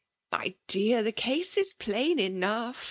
My 0.31 0.55
dear, 0.65 1.03
the 1.03 1.13
ease 1.27 1.57
is 1.57 1.73
plain 1.73 2.17
enough 2.17 2.79